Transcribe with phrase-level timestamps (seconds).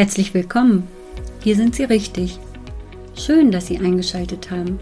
[0.00, 0.84] Herzlich willkommen.
[1.42, 2.38] Hier sind Sie richtig.
[3.14, 4.78] Schön, dass Sie eingeschaltet haben.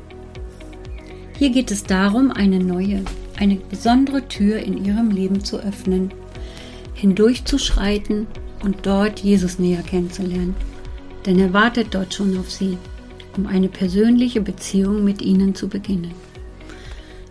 [1.36, 3.02] Hier geht es darum, eine neue,
[3.36, 6.12] eine besondere Tür in Ihrem Leben zu öffnen,
[6.94, 8.28] hindurchzuschreiten
[8.62, 10.54] und dort Jesus näher kennenzulernen.
[11.26, 12.78] Denn er wartet dort schon auf Sie,
[13.36, 16.12] um eine persönliche Beziehung mit Ihnen zu beginnen.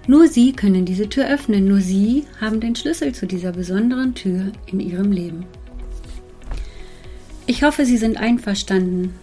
[0.07, 4.51] Nur Sie können diese Tür öffnen, nur Sie haben den Schlüssel zu dieser besonderen Tür
[4.65, 5.45] in Ihrem Leben.
[7.57, 9.15] Ich hoffe, Sie sind einverstanden.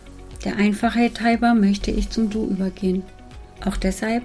[0.45, 3.05] Der Einfachheit halber möchte ich zum Du übergehen.
[3.65, 4.25] Auch deshalb,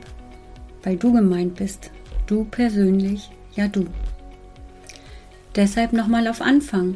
[0.82, 1.92] weil du gemeint bist.
[2.26, 3.86] Du persönlich, ja du.
[5.56, 6.96] Deshalb nochmal auf Anfang.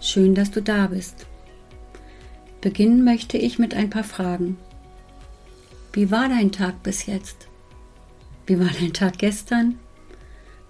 [0.00, 1.26] Schön, dass du da bist.
[2.62, 4.56] Beginnen möchte ich mit ein paar Fragen.
[5.92, 7.48] Wie war dein Tag bis jetzt?
[8.46, 9.78] Wie war dein Tag gestern?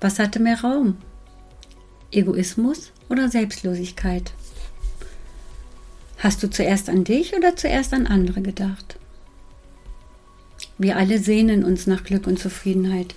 [0.01, 0.97] Was hatte mehr Raum?
[2.11, 4.33] Egoismus oder Selbstlosigkeit?
[6.25, 8.99] Hast du zuerst an dich oder zuerst an andere gedacht?
[10.79, 13.15] Wir alle sehnen uns nach Glück und Zufriedenheit.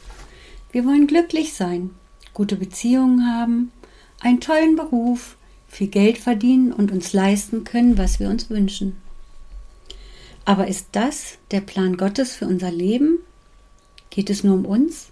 [0.73, 1.92] Wir wollen glücklich sein,
[2.34, 3.72] gute Beziehungen haben,
[4.20, 5.38] einen tollen Beruf,
[5.70, 8.98] viel Geld verdienen und uns leisten können, was wir uns wünschen.
[10.44, 13.20] Aber ist das der Plan Gottes für unser Leben?
[14.10, 15.12] Geht es nur um uns?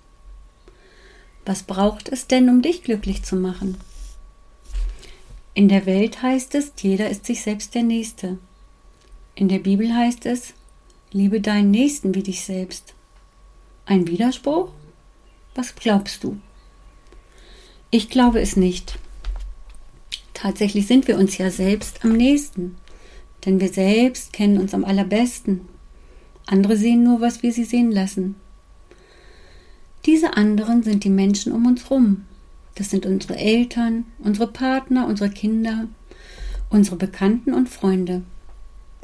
[1.46, 3.78] Was braucht es denn, um dich glücklich zu machen?
[5.58, 8.38] In der Welt heißt es, jeder ist sich selbst der Nächste.
[9.36, 10.54] In der Bibel heißt es,
[11.14, 12.94] liebe deinen Nächsten wie dich selbst.
[13.86, 14.74] Ein Widerspruch?
[15.56, 16.38] Was glaubst du?
[17.90, 19.00] Ich glaube es nicht.
[20.34, 22.76] Tatsächlich sind wir uns ja selbst am nächsten,
[23.46, 25.62] denn wir selbst kennen uns am allerbesten.
[26.48, 28.36] Andere sehen nur, was wir sie sehen lassen.
[30.06, 32.26] Diese anderen sind die Menschen um uns rum,
[32.76, 35.88] das sind unsere Eltern, unsere Partner, unsere Kinder,
[36.70, 38.24] unsere Bekannten und Freunde.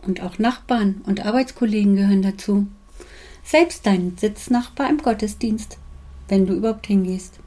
[0.06, 2.68] Und auch Nachbarn und Arbeitskollegen gehören dazu.
[3.44, 5.78] Selbst dein Sitznachbar im Gottesdienst,
[6.28, 7.40] wenn du überhaupt hingehst.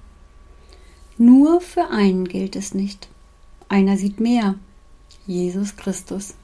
[1.18, 3.08] Nur für einen gilt es nicht.
[3.68, 4.56] Einer sieht mehr.
[5.26, 6.34] Jesus Christus.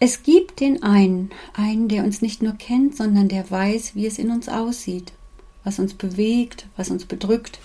[0.00, 4.18] Es gibt den einen, einen, der uns nicht nur kennt, sondern der weiß, wie es
[4.18, 5.12] in uns aussieht,
[5.64, 7.58] was uns bewegt, was uns bedrückt,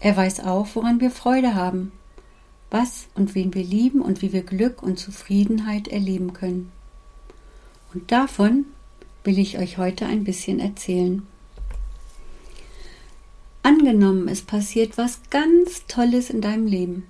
[0.00, 1.92] er weiß auch, woran wir Freude haben,
[2.70, 6.72] was und wen wir lieben und wie wir Glück und Zufriedenheit erleben können.
[7.92, 8.64] Und davon
[9.24, 11.26] will ich euch heute ein bisschen erzählen.
[13.62, 17.04] Angenommen, es passiert was ganz Tolles in deinem Leben.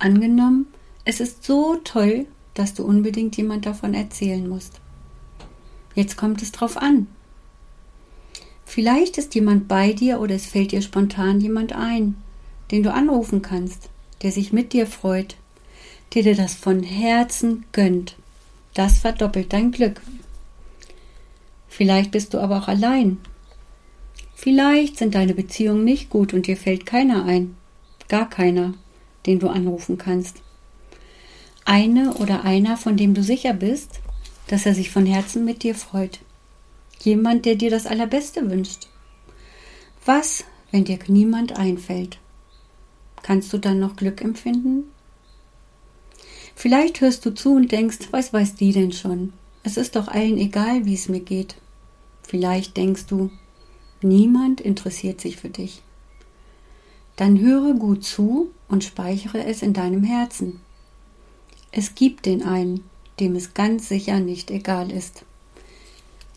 [0.00, 0.66] Angenommen,
[1.04, 4.80] es ist so toll, dass du unbedingt jemand davon erzählen musst.
[5.94, 7.06] Jetzt kommt es drauf an,
[8.68, 12.16] Vielleicht ist jemand bei dir oder es fällt dir spontan jemand ein,
[12.70, 13.88] den du anrufen kannst,
[14.20, 15.36] der sich mit dir freut,
[16.12, 18.14] der dir das von Herzen gönnt.
[18.74, 20.02] Das verdoppelt dein Glück.
[21.66, 23.16] Vielleicht bist du aber auch allein.
[24.34, 27.56] Vielleicht sind deine Beziehungen nicht gut und dir fällt keiner ein,
[28.08, 28.74] gar keiner,
[29.24, 30.42] den du anrufen kannst.
[31.64, 34.00] Eine oder einer, von dem du sicher bist,
[34.48, 36.20] dass er sich von Herzen mit dir freut.
[37.00, 38.88] Jemand, der dir das Allerbeste wünscht.
[40.04, 42.18] Was, wenn dir niemand einfällt?
[43.22, 44.84] Kannst du dann noch Glück empfinden?
[46.54, 49.32] Vielleicht hörst du zu und denkst, was weiß die denn schon?
[49.62, 51.56] Es ist doch allen egal, wie es mir geht.
[52.22, 53.30] Vielleicht denkst du,
[54.02, 55.82] niemand interessiert sich für dich.
[57.16, 60.60] Dann höre gut zu und speichere es in deinem Herzen.
[61.70, 62.84] Es gibt den einen,
[63.20, 65.24] dem es ganz sicher nicht egal ist.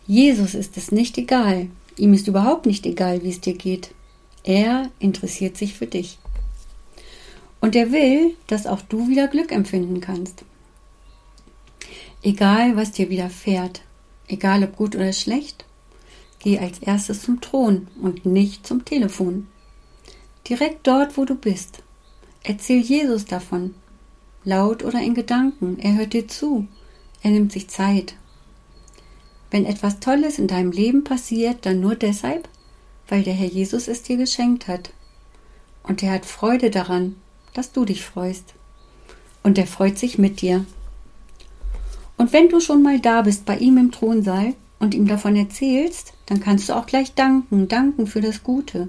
[0.06, 1.68] Jesus ist es nicht egal.
[1.96, 3.94] Ihm ist überhaupt nicht egal, wie es dir geht.
[4.42, 6.18] Er interessiert sich für dich.
[7.60, 10.44] Und er will, dass auch du wieder Glück empfinden kannst.
[12.22, 13.82] Egal, was dir widerfährt,
[14.26, 15.64] egal ob gut oder schlecht,
[16.40, 19.46] geh als erstes zum Thron und nicht zum Telefon.
[20.48, 21.82] Direkt dort, wo du bist.
[22.42, 23.74] Erzähl Jesus davon.
[24.44, 25.78] Laut oder in Gedanken.
[25.78, 26.66] Er hört dir zu.
[27.22, 28.16] Er nimmt sich Zeit
[29.52, 32.48] wenn etwas Tolles in deinem Leben passiert, dann nur deshalb,
[33.06, 34.90] weil der Herr Jesus es dir geschenkt hat.
[35.82, 37.16] Und er hat Freude daran,
[37.52, 38.54] dass du dich freust.
[39.42, 40.64] Und er freut sich mit dir.
[42.16, 46.14] Und wenn du schon mal da bist bei ihm im Thronsaal und ihm davon erzählst,
[46.24, 48.88] dann kannst du auch gleich danken, danken für das Gute,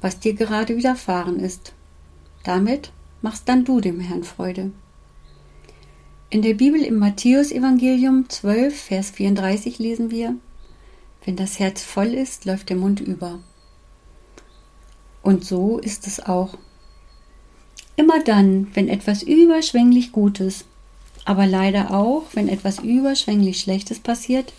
[0.00, 1.74] was dir gerade widerfahren ist.
[2.42, 2.90] Damit
[3.20, 4.72] machst dann du dem Herrn Freude.
[6.32, 10.34] In der Bibel im Matthäusevangelium 12, Vers 34 lesen wir,
[11.26, 13.40] wenn das Herz voll ist, läuft der Mund über.
[15.20, 16.56] Und so ist es auch.
[17.96, 20.64] Immer dann, wenn etwas überschwänglich Gutes,
[21.26, 24.54] aber leider auch, wenn etwas überschwänglich Schlechtes passiert,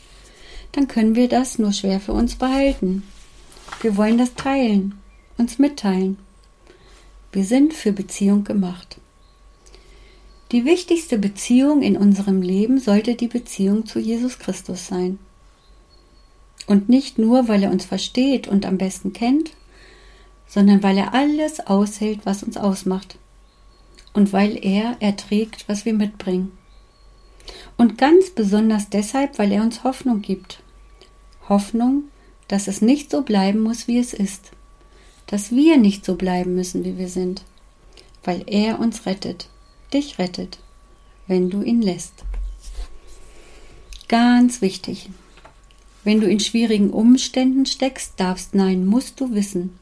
[0.73, 3.01] dann können wir das nur schwer für uns behalten.
[3.81, 4.99] Wir wollen das teilen,
[5.39, 6.19] uns mitteilen.
[7.31, 8.99] Wir sind für Beziehung gemacht.
[10.53, 15.17] Die wichtigste Beziehung in unserem Leben sollte die Beziehung zu Jesus Christus sein.
[16.67, 19.53] Und nicht nur, weil er uns versteht und am besten kennt,
[20.45, 23.17] sondern weil er alles aushält, was uns ausmacht.
[24.13, 26.51] Und weil er erträgt, was wir mitbringen.
[27.75, 30.61] Und ganz besonders deshalb, weil er uns Hoffnung gibt.
[31.50, 32.03] Hoffnung,
[32.47, 34.51] dass es nicht so bleiben muss, wie es ist.
[35.25, 37.41] Dass wir nicht so bleiben müssen, wie wir sind.
[38.23, 39.50] Weil er uns rettet,
[39.93, 40.59] dich rettet,
[41.27, 42.23] wenn du ihn lässt.
[44.07, 45.09] Ganz wichtig.
[46.03, 49.79] Wenn du in schwierigen Umständen steckst, darfst, nein, musst du wissen,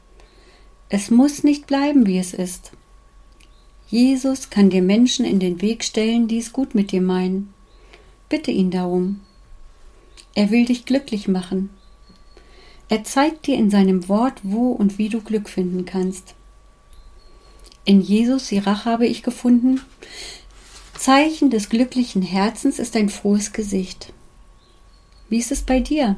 [0.88, 2.72] es muss nicht bleiben, wie es ist.
[3.88, 7.52] Jesus kann dir Menschen in den Weg stellen, die es gut mit dir meinen.
[8.28, 9.20] Bitte ihn darum.
[10.34, 11.70] Er will dich glücklich machen.
[12.88, 16.34] Er zeigt dir in seinem Wort, wo und wie du Glück finden kannst.
[17.84, 19.80] In Jesus Sirach habe ich gefunden,
[20.96, 24.12] Zeichen des glücklichen Herzens ist ein frohes Gesicht.
[25.28, 26.16] Wie ist es bei dir?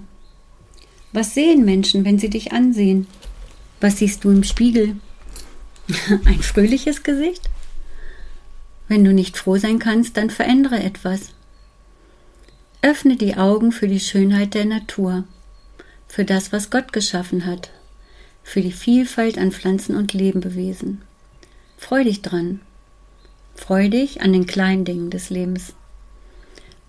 [1.13, 3.07] Was sehen Menschen, wenn sie dich ansehen?
[3.81, 4.97] Was siehst du im Spiegel?
[6.25, 7.49] Ein fröhliches Gesicht?
[8.89, 11.33] Wenn du nicht froh sein kannst, dann verändere etwas.
[12.83, 15.25] Öffne die Augen für die Schönheit der Natur,
[16.09, 17.71] für das, was Gott geschaffen hat,
[18.43, 21.01] für die Vielfalt an Pflanzen und Lebewesen.
[21.87, 22.61] Freu dich dran.
[23.55, 25.75] Freu dich an den kleinen Dingen des Lebens.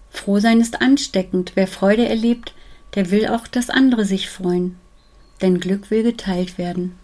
[0.10, 1.52] Frohsein ist ansteckend.
[1.56, 2.54] Wer Freude erlebt,
[2.96, 4.78] der will auch, dass andere sich freuen
[5.42, 6.96] denn Glück will geteilt werden.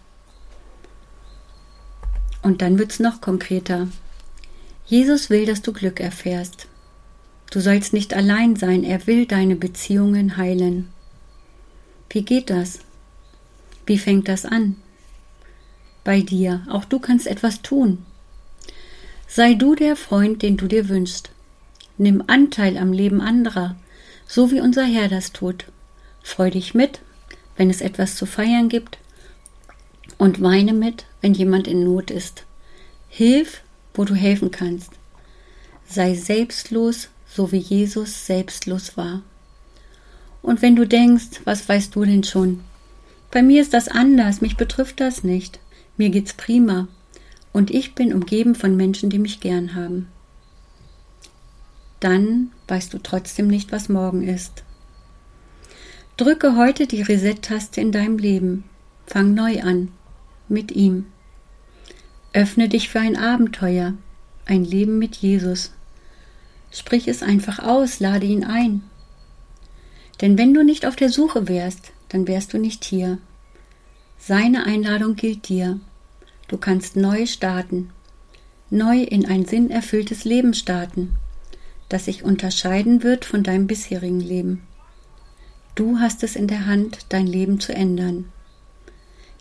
[2.42, 3.88] Und dann wird's noch konkreter.
[4.86, 6.66] Jesus will, dass du Glück erfährst.
[7.50, 10.88] Du sollst nicht allein sein, er will deine Beziehungen heilen.
[12.10, 12.80] Wie geht das?
[13.86, 14.76] Wie fängt das an?
[16.04, 18.04] Bei dir, auch du kannst etwas tun.
[19.28, 21.30] Sei du der Freund, den du dir wünschst.
[21.98, 23.76] Nimm Anteil am Leben anderer,
[24.26, 25.66] so wie unser Herr das tut.
[26.22, 27.00] Freu dich mit
[27.56, 28.98] wenn es etwas zu feiern gibt
[30.18, 32.44] und weine mit, wenn jemand in Not ist.
[33.08, 33.62] Hilf,
[33.94, 34.90] wo du helfen kannst.
[35.86, 39.22] Sei selbstlos, so wie Jesus selbstlos war.
[40.40, 42.60] Und wenn du denkst, was weißt du denn schon?
[43.30, 45.60] Bei mir ist das anders, mich betrifft das nicht.
[45.96, 46.88] Mir geht's prima.
[47.52, 50.08] Und ich bin umgeben von Menschen, die mich gern haben.
[52.00, 54.64] Dann weißt du trotzdem nicht, was morgen ist.
[56.16, 58.64] Drücke heute die Reset-Taste in deinem Leben.
[59.06, 59.88] Fang neu an.
[60.48, 61.06] Mit ihm.
[62.32, 63.94] Öffne dich für ein Abenteuer.
[64.46, 65.72] Ein Leben mit Jesus.
[66.70, 68.82] Sprich es einfach aus, lade ihn ein.
[70.20, 73.18] Denn wenn du nicht auf der Suche wärst, dann wärst du nicht hier.
[74.24, 75.80] Seine Einladung gilt dir.
[76.46, 77.90] Du kannst neu starten,
[78.70, 81.16] neu in ein sinnerfülltes Leben starten,
[81.88, 84.62] das sich unterscheiden wird von deinem bisherigen Leben.
[85.74, 88.26] Du hast es in der Hand, dein Leben zu ändern.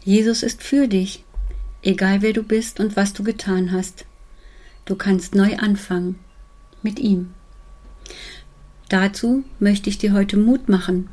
[0.03, 1.23] Jesus ist für dich,
[1.83, 4.05] egal wer du bist und was du getan hast.
[4.85, 6.17] Du kannst neu anfangen
[6.81, 7.35] mit ihm.
[8.89, 11.07] Dazu möchte ich dir heute Mut machen,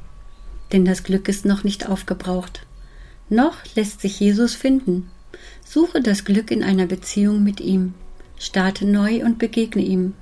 [0.73, 2.63] denn das Glück ist noch nicht aufgebraucht.
[3.31, 5.11] Noch lässt sich Jesus finden.
[5.65, 7.95] Suche das Glück in einer Beziehung mit ihm.
[8.39, 10.15] Starte neu und begegne ihm.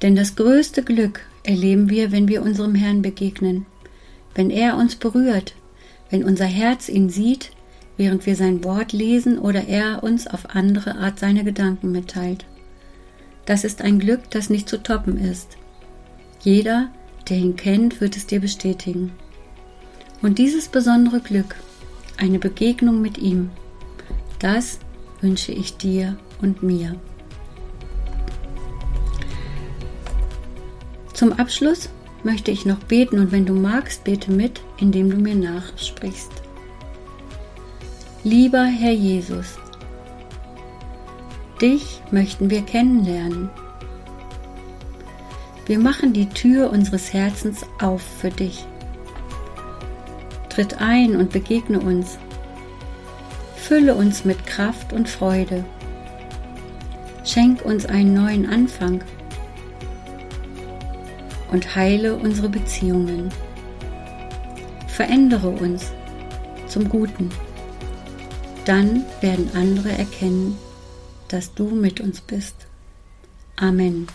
[0.00, 3.66] Denn das größte Glück erleben wir, wenn wir unserem Herrn begegnen,
[4.34, 5.54] wenn er uns berührt,
[6.10, 7.50] wenn unser Herz ihn sieht,
[7.96, 12.44] während wir sein Wort lesen oder er uns auf andere Art seine Gedanken mitteilt.
[13.46, 15.58] Das ist ein Glück, das nicht zu toppen ist.
[16.40, 16.88] Jeder,
[17.28, 19.12] der ihn kennt, wird es dir bestätigen.
[20.22, 21.56] Und dieses besondere Glück,
[22.16, 23.50] eine Begegnung mit ihm,
[24.38, 24.78] das
[25.20, 26.96] wünsche ich dir und mir.
[31.12, 31.88] Zum Abschluss
[32.24, 36.32] möchte ich noch beten und wenn du magst, bete mit, indem du mir nachsprichst.
[38.24, 39.58] Lieber Herr Jesus,
[41.60, 43.50] dich möchten wir kennenlernen.
[45.66, 48.66] Wir machen die Tür unseres Herzens auf für dich.
[50.54, 52.16] Tritt ein und begegne uns.
[53.56, 55.64] Fülle uns mit Kraft und Freude.
[57.24, 59.02] Schenk uns einen neuen Anfang
[61.50, 63.30] und heile unsere Beziehungen.
[64.86, 65.90] Verändere uns
[66.68, 67.30] zum Guten.
[68.64, 70.56] Dann werden andere erkennen,
[71.28, 72.54] dass du mit uns bist.
[73.56, 74.06] Amen.